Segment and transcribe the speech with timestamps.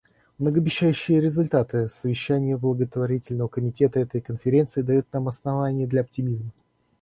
[0.39, 6.51] Многообещающие результаты совещания Подготовительного комитета этой Конференции дают нам основания для оптимизма.